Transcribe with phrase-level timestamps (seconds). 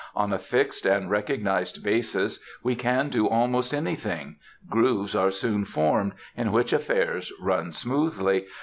[0.15, 6.13] On a fixed and recognized basis we can do almost anything; grooves are soon formed,
[6.35, 8.47] in which affairs run smoothly.